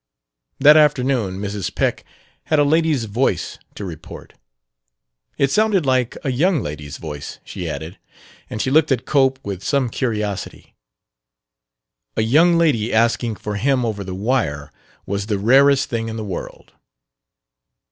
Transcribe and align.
That 0.57 0.77
afternoon 0.77 1.37
Mrs. 1.37 1.75
Peck 1.75 2.03
had 2.45 2.57
"a 2.57 2.63
lady's 2.63 3.05
voice" 3.05 3.59
to 3.75 3.85
report: 3.85 4.33
"It 5.37 5.51
sounded 5.51 5.85
like 5.85 6.17
a 6.23 6.31
young 6.31 6.59
lady's 6.63 6.97
voice," 6.97 7.37
she 7.43 7.69
added. 7.69 7.99
And 8.49 8.63
she 8.63 8.71
looked 8.71 8.91
at 8.91 9.05
Cope 9.05 9.37
with 9.43 9.63
some 9.63 9.89
curiosity: 9.91 10.73
a 12.17 12.21
"young 12.23 12.57
lady" 12.57 12.91
asking 12.91 13.35
for 13.35 13.57
him 13.57 13.85
over 13.85 14.03
the 14.03 14.15
wire 14.15 14.71
was 15.05 15.27
the 15.27 15.37
rarest 15.37 15.87
thing 15.91 16.09
in 16.09 16.15
the 16.17 16.25
world. 16.25 16.73